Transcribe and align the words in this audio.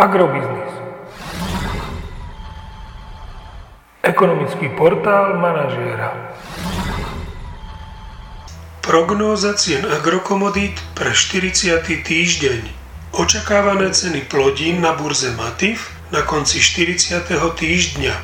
Agrobiznis. 0.00 0.72
Ekonomický 4.00 4.72
portál 4.72 5.36
manažéra. 5.36 6.32
Prognóza 8.80 9.52
cien 9.60 9.84
agrokomodít 9.84 10.80
pre 10.96 11.12
40. 11.12 11.84
týždeň. 11.84 12.60
Očakávané 13.12 13.92
ceny 13.92 14.24
plodín 14.24 14.80
na 14.80 14.96
burze 14.96 15.36
Matif 15.36 15.92
na 16.08 16.24
konci 16.24 16.64
40. 16.64 17.20
týždňa. 17.60 18.14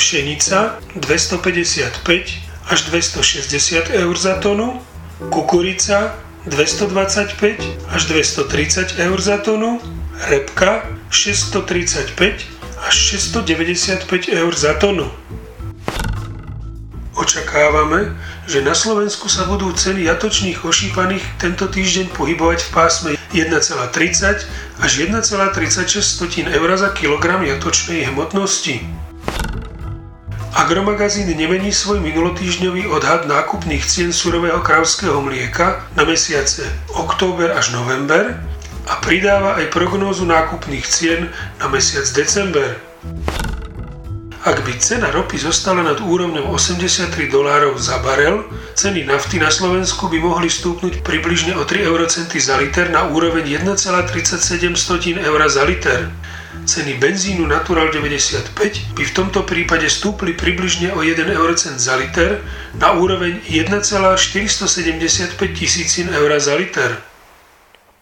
Pšenica 0.00 0.80
255 0.96 2.00
až 2.72 2.78
260 2.88 3.92
eur 3.92 4.16
za 4.16 4.40
tonu, 4.40 4.80
kukurica 5.28 6.16
225 6.48 7.92
až 7.92 8.02
230 8.08 8.96
eur 9.04 9.18
za 9.20 9.36
tonu, 9.44 9.84
repka 10.32 10.93
635 11.14 12.18
až 12.82 12.94
695 13.14 14.34
eur 14.34 14.52
za 14.58 14.74
tonu. 14.74 15.06
Očakávame, 17.14 18.18
že 18.50 18.58
na 18.66 18.74
Slovensku 18.74 19.30
sa 19.30 19.46
budú 19.46 19.70
ceny 19.70 20.10
jatočných 20.10 20.66
ošípaných 20.66 21.22
tento 21.38 21.70
týždeň 21.70 22.10
pohybovať 22.10 22.66
v 22.66 22.70
pásme 22.74 23.10
1,30 23.30 24.82
až 24.82 24.92
1,36 24.98 26.50
eur 26.50 26.68
za 26.74 26.90
kilogram 26.90 27.46
jatočnej 27.46 28.10
hmotnosti. 28.10 28.82
Agromagazín 30.54 31.30
nemení 31.30 31.70
svoj 31.70 32.02
minulotýždňový 32.02 32.86
odhad 32.90 33.26
nákupných 33.26 33.82
cien 33.86 34.10
surového 34.10 34.62
kravského 34.62 35.18
mlieka 35.22 35.86
na 35.94 36.02
mesiace 36.06 36.66
október 36.94 37.54
až 37.54 37.74
november 37.74 38.38
a 38.84 39.00
pridáva 39.00 39.56
aj 39.60 39.72
prognózu 39.72 40.28
nákupných 40.28 40.84
cien 40.84 41.32
na 41.60 41.66
mesiac 41.72 42.04
december. 42.12 42.76
Ak 44.44 44.60
by 44.60 44.76
cena 44.76 45.08
ropy 45.08 45.40
zostala 45.40 45.80
nad 45.80 46.04
úrovňou 46.04 46.52
83 46.52 47.32
dolárov 47.32 47.80
za 47.80 47.96
barel, 48.04 48.44
ceny 48.76 49.08
nafty 49.08 49.40
na 49.40 49.48
Slovensku 49.48 50.12
by 50.12 50.20
mohli 50.20 50.52
stúpnuť 50.52 51.00
približne 51.00 51.56
o 51.56 51.64
3 51.64 51.80
eurocenty 51.80 52.36
za 52.36 52.60
liter 52.60 52.92
na 52.92 53.08
úroveň 53.08 53.56
1,37 53.56 54.76
eur 55.16 55.40
za 55.48 55.64
liter. 55.64 56.12
Ceny 56.68 57.00
benzínu 57.00 57.48
Natural 57.48 57.88
95 57.88 58.52
by 58.92 59.02
v 59.08 59.12
tomto 59.16 59.48
prípade 59.48 59.88
stúpli 59.88 60.36
približne 60.36 60.92
o 60.92 61.00
1 61.00 61.24
eurocent 61.32 61.80
za 61.80 61.96
liter 61.96 62.44
na 62.76 62.92
úroveň 62.92 63.40
1,475 63.48 65.40
tisícin 65.56 66.12
eur 66.12 66.28
za 66.36 66.52
liter. 66.52 67.13